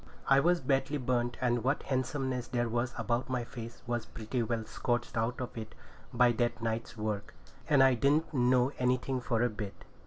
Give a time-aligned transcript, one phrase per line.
[0.27, 4.65] I was badly burnt, and what handsomeness there was about my face was pretty well
[4.65, 5.75] scorched out of it
[6.11, 7.35] by that night's work;
[7.69, 9.85] and I didn't know anything for a bit.